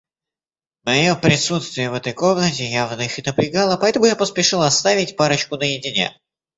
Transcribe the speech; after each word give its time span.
Мое 0.83 1.13
присутствие 1.13 1.91
в 1.91 1.93
этой 1.93 2.13
комнате 2.13 2.65
явно 2.65 3.03
их 3.03 3.23
напрягало, 3.23 3.77
поэтому 3.77 4.05
я 4.07 4.15
поспешил 4.15 4.63
оставить 4.63 5.15
парочку 5.15 5.57
наедине. 5.57 6.19